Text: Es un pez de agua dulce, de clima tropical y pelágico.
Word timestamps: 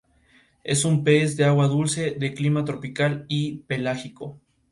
Es 0.63 0.83
un 0.83 1.03
pez 1.03 1.37
de 1.37 1.45
agua 1.45 1.67
dulce, 1.67 2.09
de 2.19 2.33
clima 2.33 2.65
tropical 2.65 3.25
y 3.27 3.57
pelágico. 3.67 4.41